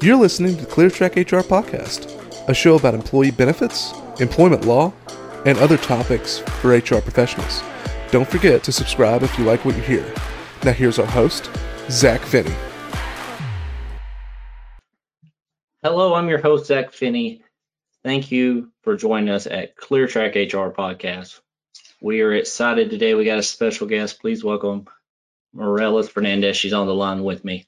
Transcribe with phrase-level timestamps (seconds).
[0.00, 4.92] You're listening to ClearTrack HR Podcast, a show about employee benefits, employment law,
[5.44, 7.64] and other topics for HR professionals.
[8.12, 10.14] Don't forget to subscribe if you like what you hear.
[10.62, 11.50] Now, here's our host,
[11.90, 12.54] Zach Finney.
[15.82, 17.42] Hello, I'm your host, Zach Finney.
[18.04, 21.40] Thank you for joining us at ClearTrack HR Podcast.
[22.00, 23.14] We are excited today.
[23.14, 24.20] We got a special guest.
[24.20, 24.86] Please welcome
[25.56, 26.56] Morelis Fernandez.
[26.56, 27.66] She's on the line with me.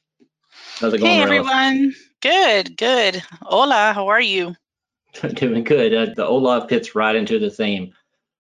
[0.79, 1.95] How's it going, Hey, everyone.
[2.21, 3.22] Good, good.
[3.43, 4.54] Hola, how are you?
[5.35, 5.95] Doing good.
[5.95, 7.95] Uh, the hola fits right into the theme.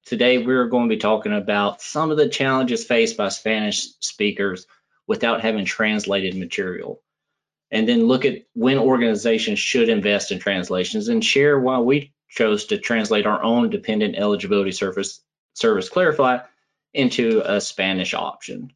[0.06, 4.66] Today, we're going to be talking about some of the challenges faced by Spanish speakers
[5.06, 7.02] without having translated material.
[7.70, 12.66] And then look at when organizations should invest in translations and share why we chose
[12.66, 15.20] to translate our own dependent eligibility service,
[15.54, 16.38] service Clarify
[16.92, 18.72] into a Spanish option.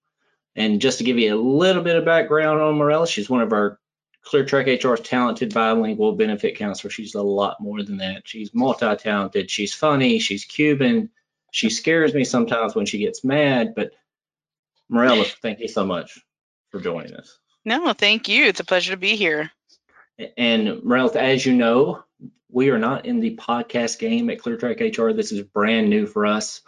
[0.57, 3.53] And just to give you a little bit of background on Morella, she's one of
[3.53, 3.79] our
[4.25, 6.91] Clear ClearTrack HR's talented bilingual benefit counselor.
[6.91, 8.23] She's a lot more than that.
[8.25, 9.51] She's multi-talented.
[9.51, 10.19] She's funny.
[10.19, 11.11] She's Cuban.
[11.51, 13.75] She scares me sometimes when she gets mad.
[13.75, 13.93] But
[14.89, 16.19] Morella, thank you so much
[16.71, 17.39] for joining us.
[17.67, 18.47] No, thank you.
[18.47, 19.51] It's a pleasure to be here.
[20.39, 22.03] And Morella, as you know,
[22.51, 25.13] we are not in the podcast game at Clear ClearTrack HR.
[25.13, 26.63] This is brand new for us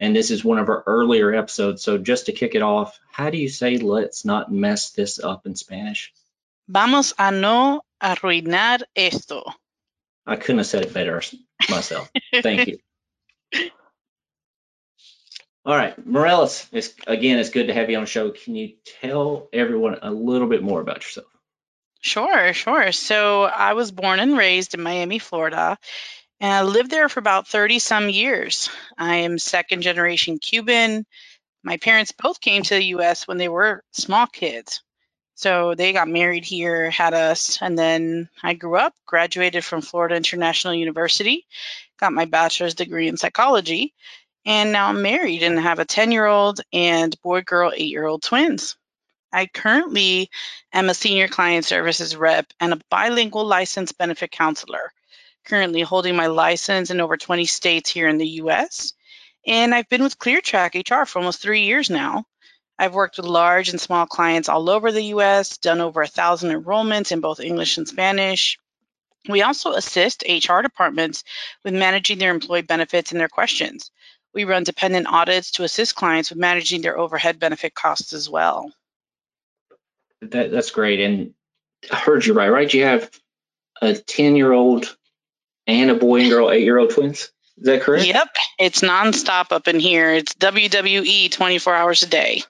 [0.00, 1.82] and this is one of our earlier episodes.
[1.82, 5.46] So just to kick it off, how do you say let's not mess this up
[5.46, 6.12] in Spanish?
[6.68, 9.44] Vamos a no arruinar esto.
[10.26, 11.22] I couldn't have said it better
[11.68, 12.10] myself.
[12.42, 12.78] Thank you.
[15.66, 18.30] All right, Morelis, it's, again, it's good to have you on the show.
[18.30, 21.26] Can you tell everyone a little bit more about yourself?
[22.00, 22.92] Sure, sure.
[22.92, 25.76] So I was born and raised in Miami, Florida,
[26.40, 28.70] and I lived there for about 30 some years.
[28.96, 31.04] I am second generation Cuban.
[31.62, 34.82] My parents both came to the US when they were small kids.
[35.34, 40.14] So they got married here, had us, and then I grew up, graduated from Florida
[40.16, 41.46] International University,
[41.98, 43.94] got my bachelor's degree in psychology,
[44.44, 48.06] and now I'm married and have a 10 year old and boy girl 8 year
[48.06, 48.76] old twins.
[49.32, 50.30] I currently
[50.72, 54.92] am a senior client services rep and a bilingual licensed benefit counselor
[55.44, 58.92] currently holding my license in over 20 states here in the US.
[59.46, 62.24] And I've been with ClearTrack HR for almost three years now.
[62.78, 66.50] I've worked with large and small clients all over the US, done over a thousand
[66.50, 68.58] enrollments in both English and Spanish.
[69.28, 71.24] We also assist HR departments
[71.62, 73.90] with managing their employee benefits and their questions.
[74.32, 78.72] We run dependent audits to assist clients with managing their overhead benefit costs as well.
[80.22, 81.00] That, that's great.
[81.00, 81.34] And
[81.90, 82.72] I heard you right, right?
[82.72, 83.10] You have
[83.82, 84.96] a 10 year old
[85.70, 87.30] and a boy and girl eight year old twins.
[87.58, 88.06] Is that correct?
[88.06, 88.28] Yep.
[88.58, 90.12] It's nonstop up in here.
[90.12, 92.42] It's WWE 24 hours a day.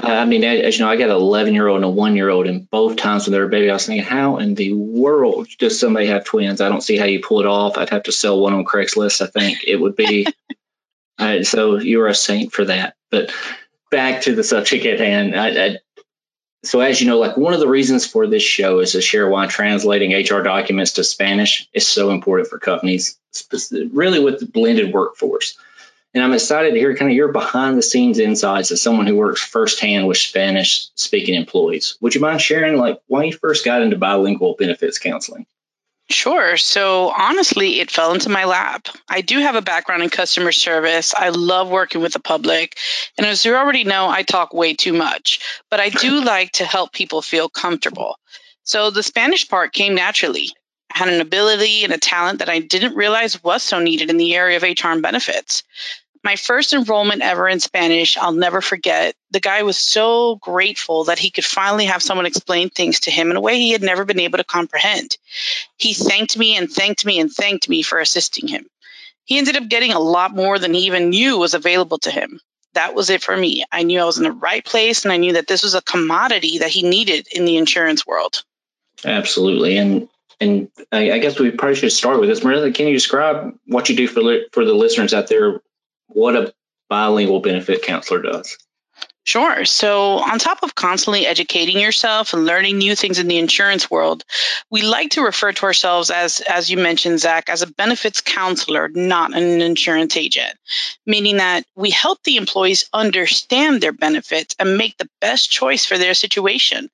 [0.00, 2.28] I mean, as you know, I got an 11 year old and a one year
[2.28, 4.72] old, and both times when they were a baby, I was thinking, how in the
[4.72, 6.60] world does somebody have twins?
[6.60, 7.76] I don't see how you pull it off.
[7.76, 9.22] I'd have to sell one on Craigslist.
[9.22, 10.26] I think it would be.
[11.18, 12.94] uh, so you're a saint for that.
[13.10, 13.32] But
[13.90, 15.34] back to the subject at hand.
[15.34, 15.76] I, I,
[16.64, 19.28] so as you know, like one of the reasons for this show is to share
[19.28, 23.18] why translating HR documents to Spanish is so important for companies,
[23.92, 25.56] really with the blended workforce.
[26.14, 29.14] And I'm excited to hear kind of your behind the scenes insights as someone who
[29.14, 31.96] works firsthand with Spanish speaking employees.
[32.00, 35.46] Would you mind sharing like why you first got into bilingual benefits counseling?
[36.10, 36.56] Sure.
[36.56, 38.88] So honestly, it fell into my lap.
[39.08, 41.12] I do have a background in customer service.
[41.14, 42.78] I love working with the public.
[43.18, 46.64] And as you already know, I talk way too much, but I do like to
[46.64, 48.18] help people feel comfortable.
[48.62, 50.50] So the Spanish part came naturally.
[50.94, 54.16] I had an ability and a talent that I didn't realize was so needed in
[54.16, 55.62] the area of HR and benefits
[56.28, 59.14] my first enrollment ever in Spanish, I'll never forget.
[59.30, 63.30] The guy was so grateful that he could finally have someone explain things to him
[63.30, 65.16] in a way he had never been able to comprehend.
[65.78, 68.66] He thanked me and thanked me and thanked me for assisting him.
[69.24, 72.40] He ended up getting a lot more than he even knew was available to him.
[72.74, 73.64] That was it for me.
[73.72, 75.80] I knew I was in the right place and I knew that this was a
[75.80, 78.44] commodity that he needed in the insurance world.
[79.02, 79.78] Absolutely.
[79.78, 80.10] And
[80.40, 82.40] and I, guess we probably should start with this.
[82.40, 84.20] Marissa, can you describe what you do for
[84.52, 85.62] for the listeners out there
[86.08, 86.52] what a
[86.88, 88.56] bilingual benefit counselor does.
[89.28, 89.66] Sure.
[89.66, 94.24] So, on top of constantly educating yourself and learning new things in the insurance world,
[94.70, 98.88] we like to refer to ourselves as, as you mentioned, Zach, as a benefits counselor,
[98.88, 100.54] not an insurance agent,
[101.04, 105.98] meaning that we help the employees understand their benefits and make the best choice for
[105.98, 106.88] their situation.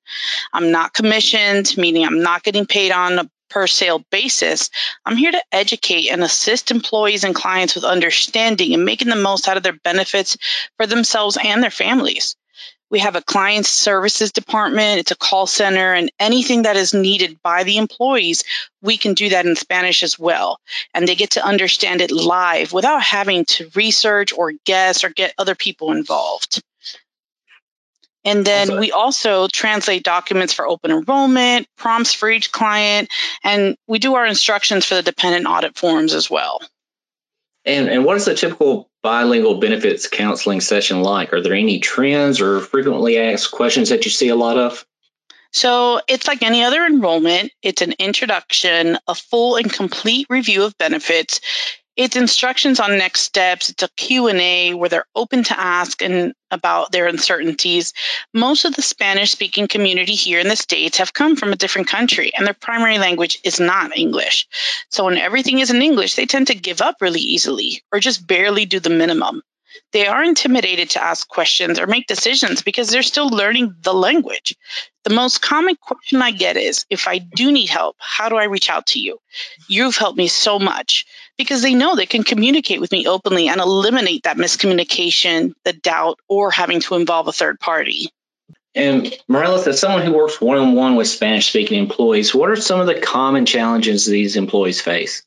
[0.51, 4.69] I'm not commissioned, meaning I'm not getting paid on a per sale basis,
[5.05, 9.47] I'm here to educate and assist employees and clients with understanding and making the most
[9.47, 10.37] out of their benefits
[10.77, 12.35] for themselves and their families.
[12.91, 17.41] We have a client services department, it's a call center, and anything that is needed
[17.41, 18.43] by the employees,
[18.81, 20.59] we can do that in Spanish as well.
[20.93, 25.33] And they get to understand it live without having to research or guess or get
[25.37, 26.61] other people involved.
[28.25, 33.09] And then we also translate documents for open enrollment, prompts for each client,
[33.43, 36.59] and we do our instructions for the dependent audit forms as well.
[37.65, 41.33] And, and what is the typical bilingual benefits counseling session like?
[41.33, 44.85] Are there any trends or frequently asked questions that you see a lot of?
[45.51, 47.51] So it's like any other enrollment.
[47.61, 51.39] It's an introduction, a full and complete review of benefits,
[51.95, 53.69] it's instructions on next steps.
[53.69, 57.93] It's a Q&A where they're open to ask and about their uncertainties.
[58.33, 61.87] Most of the Spanish speaking community here in the States have come from a different
[61.87, 64.47] country and their primary language is not English.
[64.89, 68.27] So when everything is in English, they tend to give up really easily or just
[68.27, 69.41] barely do the minimum.
[69.91, 74.55] They are intimidated to ask questions or make decisions because they're still learning the language.
[75.03, 78.45] The most common question I get is if I do need help, how do I
[78.45, 79.19] reach out to you?
[79.67, 81.05] You've helped me so much
[81.37, 86.19] because they know they can communicate with me openly and eliminate that miscommunication, the doubt,
[86.27, 88.09] or having to involve a third party.
[88.73, 92.57] And Morales, as someone who works one on one with Spanish speaking employees, what are
[92.57, 95.23] some of the common challenges these employees face?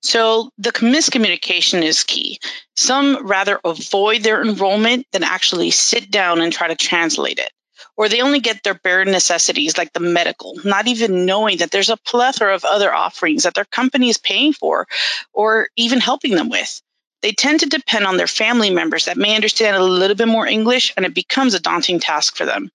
[0.00, 2.40] So the miscommunication is key.
[2.74, 7.50] Some rather avoid their enrollment than actually sit down and try to translate it.
[7.96, 11.90] Or they only get their bare necessities like the medical, not even knowing that there's
[11.90, 14.86] a plethora of other offerings that their company is paying for
[15.32, 16.80] or even helping them with.
[17.22, 20.46] They tend to depend on their family members that may understand a little bit more
[20.46, 22.70] English and it becomes a daunting task for them.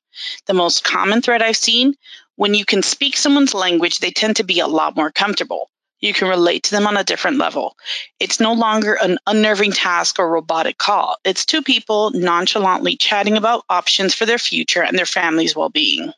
[0.45, 1.95] The most common thread I've seen
[2.37, 5.69] when you can speak someone's language, they tend to be a lot more comfortable.
[5.99, 7.75] You can relate to them on a different level.
[8.19, 11.17] It's no longer an unnerving task or robotic call.
[11.23, 16.13] It's two people nonchalantly chatting about options for their future and their family's well being.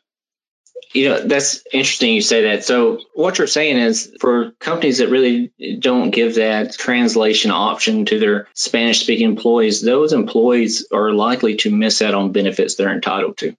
[0.92, 2.64] You know, that's interesting you say that.
[2.64, 8.18] So, what you're saying is for companies that really don't give that translation option to
[8.18, 13.36] their Spanish speaking employees, those employees are likely to miss out on benefits they're entitled
[13.38, 13.54] to.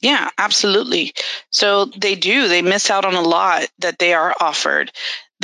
[0.00, 1.14] Yeah, absolutely.
[1.50, 4.92] So they do, they miss out on a lot that they are offered.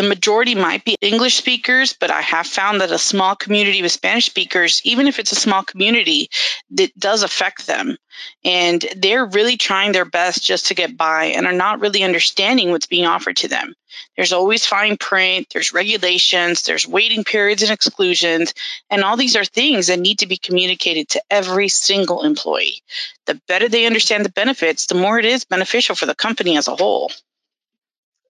[0.00, 3.92] The majority might be English speakers, but I have found that a small community with
[3.92, 6.30] Spanish speakers, even if it's a small community,
[6.74, 7.98] it does affect them.
[8.42, 12.70] And they're really trying their best just to get by and are not really understanding
[12.70, 13.74] what's being offered to them.
[14.16, 18.54] There's always fine print, there's regulations, there's waiting periods and exclusions,
[18.88, 22.82] and all these are things that need to be communicated to every single employee.
[23.26, 26.68] The better they understand the benefits, the more it is beneficial for the company as
[26.68, 27.12] a whole.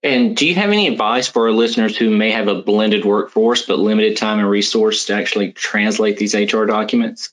[0.02, 3.66] And do you have any advice for our listeners who may have a blended workforce
[3.66, 7.32] but limited time and resource to actually translate these HR documents?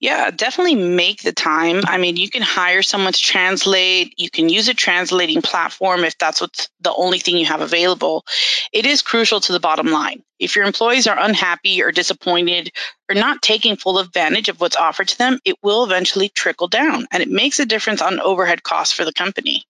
[0.00, 1.82] Yeah, definitely make the time.
[1.86, 4.14] I mean, you can hire someone to translate.
[4.18, 8.24] You can use a translating platform if that's what's the only thing you have available.
[8.72, 10.22] It is crucial to the bottom line.
[10.38, 12.72] If your employees are unhappy or disappointed
[13.08, 17.06] or not taking full advantage of what's offered to them, it will eventually trickle down
[17.10, 19.64] and it makes a difference on overhead costs for the company.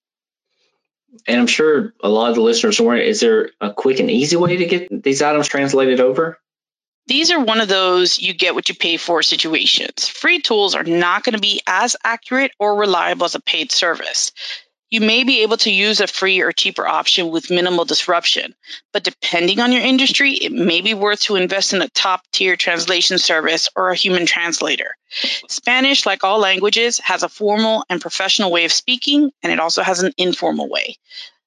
[1.26, 4.11] And I'm sure a lot of the listeners are wondering, is there a quick and
[4.11, 6.38] easy way to get these items translated over?
[7.06, 10.08] These are one of those you get what you pay for situations.
[10.08, 14.32] Free tools are not going to be as accurate or reliable as a paid service.
[14.88, 18.55] You may be able to use a free or cheaper option with minimal disruption,
[18.93, 22.55] but depending on your industry, it may be worth to invest in a top tier
[22.55, 24.94] translation service or a human translator.
[25.49, 29.82] Spanish, like all languages, has a formal and professional way of speaking, and it also
[29.82, 30.94] has an informal way.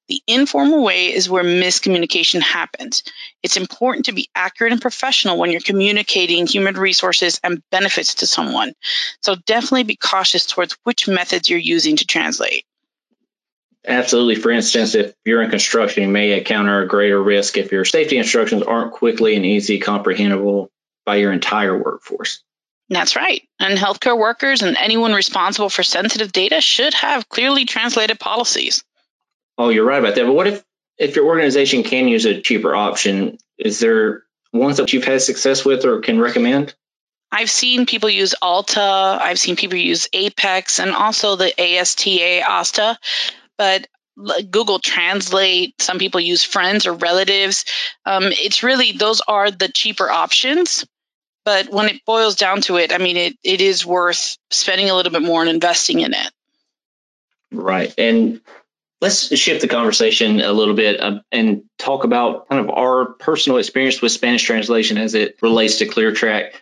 [0.08, 3.04] The informal way is where miscommunication happens.
[3.42, 8.26] It's important to be accurate and professional when you're communicating human resources and benefits to
[8.26, 8.74] someone.
[9.22, 12.64] So definitely be cautious towards which methods you're using to translate.
[13.86, 14.34] Absolutely.
[14.34, 18.18] For instance, if you're in construction, you may encounter a greater risk if your safety
[18.18, 20.70] instructions aren't quickly and easy comprehensible
[21.06, 22.42] by your entire workforce.
[22.90, 23.42] That's right.
[23.58, 28.84] And healthcare workers and anyone responsible for sensitive data should have clearly translated policies.
[29.56, 30.26] Oh, you're right about that.
[30.26, 30.64] But what if
[30.98, 33.38] if your organization can use a cheaper option?
[33.56, 36.74] Is there ones that you've had success with or can recommend?
[37.32, 38.80] I've seen people use Alta.
[39.20, 42.98] I've seen people use Apex and also the ASTA ASTA.
[43.60, 43.88] But
[44.50, 47.66] Google Translate, some people use friends or relatives.
[48.06, 50.86] Um, it's really, those are the cheaper options.
[51.44, 54.94] But when it boils down to it, I mean, it, it is worth spending a
[54.94, 56.30] little bit more and investing in it.
[57.52, 57.92] Right.
[57.98, 58.40] And
[59.02, 63.58] let's shift the conversation a little bit uh, and talk about kind of our personal
[63.58, 66.52] experience with Spanish translation as it relates to ClearTrack.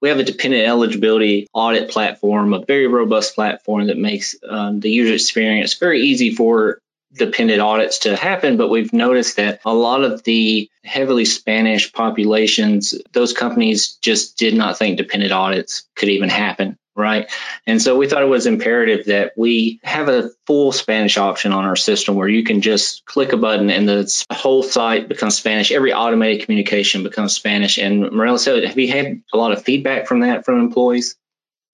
[0.00, 4.90] We have a dependent eligibility audit platform, a very robust platform that makes um, the
[4.90, 6.78] user experience very easy for
[7.12, 8.56] dependent audits to happen.
[8.56, 14.54] But we've noticed that a lot of the heavily Spanish populations, those companies just did
[14.54, 17.30] not think dependent audits could even happen right?
[17.66, 21.64] And so we thought it was imperative that we have a full Spanish option on
[21.64, 25.70] our system where you can just click a button and the whole site becomes Spanish.
[25.70, 27.78] Every automated communication becomes Spanish.
[27.78, 31.17] And Morella said, have you had a lot of feedback from that from employees?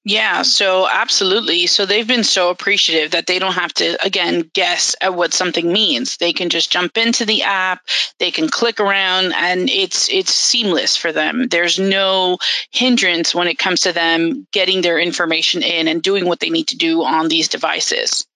[0.07, 1.67] Yeah, so absolutely.
[1.67, 5.73] So they've been so appreciative that they don't have to, again, guess at what something
[5.73, 6.19] means.
[6.19, 7.81] They can just jump into the app,
[8.19, 11.49] they can click around, and it's it's seamless for them.
[11.49, 12.37] There's no
[12.71, 16.69] hindrance when it comes to them getting their information in and doing what they need
[16.69, 18.27] to do on these devices.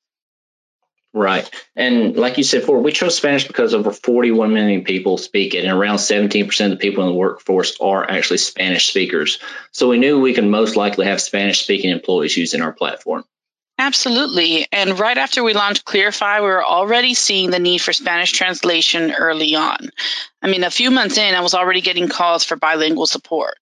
[1.18, 1.50] Right.
[1.74, 5.64] And like you said before, we chose Spanish because over 41 million people speak it,
[5.64, 9.40] and around 17% of the people in the workforce are actually Spanish speakers.
[9.72, 13.24] So we knew we could most likely have Spanish speaking employees using our platform.
[13.80, 14.68] Absolutely.
[14.70, 19.10] And right after we launched Clearify, we were already seeing the need for Spanish translation
[19.10, 19.90] early on.
[20.40, 23.56] I mean, a few months in, I was already getting calls for bilingual support.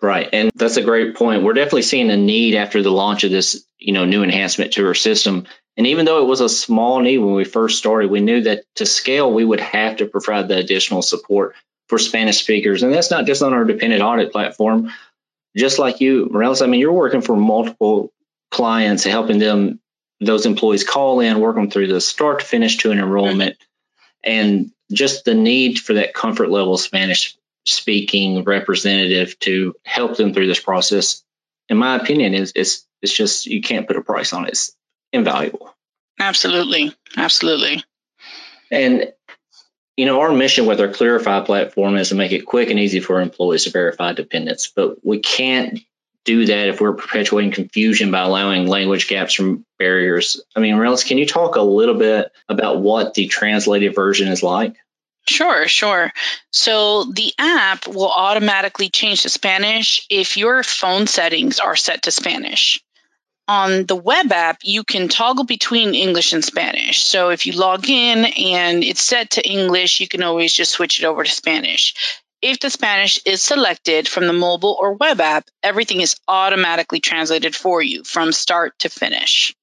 [0.00, 0.28] Right.
[0.32, 1.42] And that's a great point.
[1.42, 4.86] We're definitely seeing a need after the launch of this, you know, new enhancement to
[4.86, 5.46] our system.
[5.76, 8.64] And even though it was a small need when we first started, we knew that
[8.76, 11.54] to scale, we would have to provide the additional support
[11.88, 12.82] for Spanish speakers.
[12.82, 14.92] And that's not just on our dependent audit platform.
[15.56, 18.12] Just like you, Morales, I mean, you're working for multiple
[18.50, 19.80] clients, helping them,
[20.20, 23.56] those employees call in, work them through the start to finish to an enrollment.
[24.22, 30.46] And just the need for that comfort level Spanish speaking representative to help them through
[30.46, 31.22] this process,
[31.68, 34.50] in my opinion, is it's it's just you can't put a price on it.
[34.50, 34.74] It's
[35.14, 35.74] invaluable.
[36.18, 37.82] Absolutely, absolutely.
[38.70, 39.12] And
[39.96, 43.00] you know, our mission with our Clarify platform is to make it quick and easy
[43.00, 45.80] for employees to verify dependents, but we can't
[46.24, 50.42] do that if we're perpetuating confusion by allowing language gaps from barriers.
[50.56, 54.42] I mean, Relis, can you talk a little bit about what the translated version is
[54.42, 54.74] like?
[55.28, 56.12] Sure, sure.
[56.50, 62.10] So the app will automatically change to Spanish if your phone settings are set to
[62.10, 62.82] Spanish.
[63.46, 67.02] On the web app, you can toggle between English and Spanish.
[67.02, 70.98] So if you log in and it's set to English, you can always just switch
[70.98, 71.94] it over to Spanish.
[72.40, 77.54] If the Spanish is selected from the mobile or web app, everything is automatically translated
[77.54, 79.54] for you from start to finish.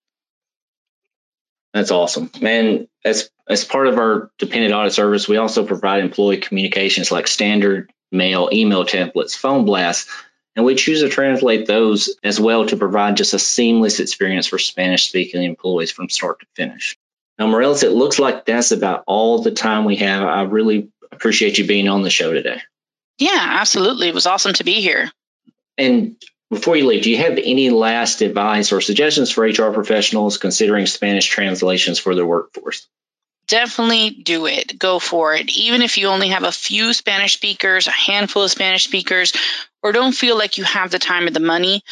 [1.74, 2.30] That's awesome.
[2.42, 7.28] And as as part of our dependent audit service, we also provide employee communications like
[7.28, 10.12] standard mail, email templates, phone blasts,
[10.56, 14.60] and we choose to translate those as well to provide just a seamless experience for
[14.60, 16.98] Spanish speaking employees from start to finish.
[17.40, 20.24] Now, Morales, it looks like that's about all the time we have.
[20.24, 22.62] I really appreciate you being on the show today.
[23.18, 24.10] Yeah, absolutely.
[24.10, 25.12] It was awesome to be here.
[25.78, 26.18] And
[26.50, 30.86] before you leave, do you have any last advice or suggestions for HR professionals considering
[30.86, 32.88] Spanish translations for their workforce?
[33.52, 34.80] definitely do it.
[34.80, 35.50] Go for it.
[35.58, 39.34] Even if you only have a few Spanish speakers, a handful of Spanish speakers,
[39.84, 41.84] or don't feel like you have the time or the money,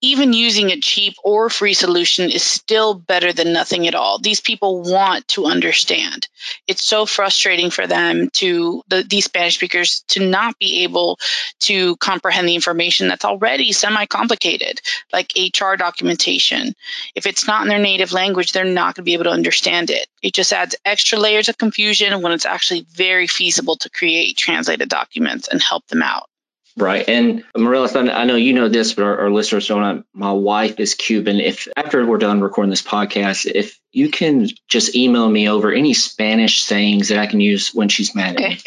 [0.00, 4.18] even using a cheap or free solution is still better than nothing at all.
[4.18, 6.28] These people want to understand.
[6.66, 11.18] It's so frustrating for them to the, these Spanish speakers to not be able
[11.60, 14.80] to comprehend the information that's already semi-complicated,
[15.12, 16.74] like HR documentation.
[17.14, 19.90] If it's not in their native language, they're not going to be able to understand
[19.90, 20.06] it.
[20.22, 24.88] It just adds extra layers of confusion when it's actually very feasible to create translated
[24.88, 26.28] documents and help them out.
[26.76, 27.08] Right.
[27.08, 30.04] And Morales, I know you know this, but our, our listeners don't.
[30.12, 31.38] My wife is Cuban.
[31.38, 35.94] If after we're done recording this podcast, if you can just email me over any
[35.94, 38.64] Spanish sayings that I can use when she's mad at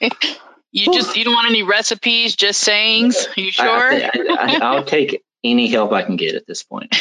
[0.00, 0.10] me.
[0.72, 3.26] you just you don't want any recipes, just sayings.
[3.26, 3.92] Are you sure?
[3.92, 6.96] I, will take any help I can get at this point.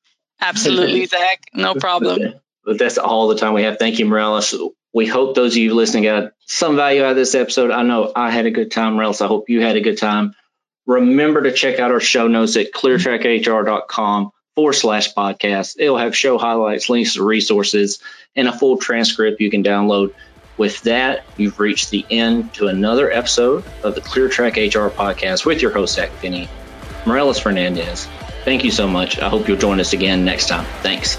[0.40, 1.42] Absolutely, Zach.
[1.52, 2.34] No problem.
[2.68, 3.78] But that's all the time we have.
[3.78, 4.54] Thank you, Morales
[4.92, 7.70] we hope those of you listening got some value out of this episode.
[7.70, 9.98] I know I had a good time, or else I hope you had a good
[9.98, 10.34] time.
[10.86, 15.76] Remember to check out our show notes at cleartrackhr.com forward slash podcast.
[15.78, 18.00] It'll have show highlights, links to resources,
[18.34, 20.14] and a full transcript you can download.
[20.56, 25.62] With that, you've reached the end to another episode of the ClearTrack HR podcast with
[25.62, 26.48] your host, Zach Finney,
[27.06, 28.08] Morales Fernandez.
[28.44, 29.20] Thank you so much.
[29.20, 30.64] I hope you'll join us again next time.
[30.82, 31.18] Thanks.